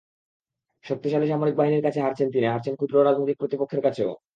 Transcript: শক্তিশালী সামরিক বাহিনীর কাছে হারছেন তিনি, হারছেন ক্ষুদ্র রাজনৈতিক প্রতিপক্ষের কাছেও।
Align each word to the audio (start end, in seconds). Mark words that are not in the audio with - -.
শক্তিশালী 0.85 1.27
সামরিক 1.27 1.55
বাহিনীর 1.57 1.85
কাছে 1.85 1.99
হারছেন 2.01 2.27
তিনি, 2.33 2.45
হারছেন 2.47 2.73
ক্ষুদ্র 2.75 2.95
রাজনৈতিক 2.99 3.37
প্রতিপক্ষের 3.41 3.81
কাছেও। 3.85 4.11